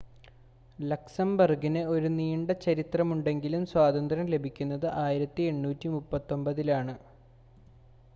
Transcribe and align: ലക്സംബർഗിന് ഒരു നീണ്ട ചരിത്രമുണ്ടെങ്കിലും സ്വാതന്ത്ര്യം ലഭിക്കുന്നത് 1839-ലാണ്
ലക്സംബർഗിന് 0.83 1.81
ഒരു 1.91 2.09
നീണ്ട 2.13 2.51
ചരിത്രമുണ്ടെങ്കിലും 2.63 3.65
സ്വാതന്ത്ര്യം 3.73 4.27
ലഭിക്കുന്നത് 4.33 4.87
1839-ലാണ് 4.95 6.95